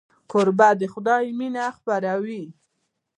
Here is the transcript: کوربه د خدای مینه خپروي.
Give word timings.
کوربه 0.31 0.69
د 0.79 0.81
خدای 0.93 1.25
مینه 1.37 1.65
خپروي. 1.77 2.43